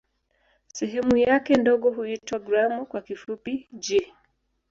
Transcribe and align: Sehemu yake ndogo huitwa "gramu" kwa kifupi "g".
Sehemu 0.73 1.17
yake 1.17 1.55
ndogo 1.57 1.91
huitwa 1.91 2.39
"gramu" 2.39 2.85
kwa 2.85 3.01
kifupi 3.01 3.69
"g". 3.73 4.13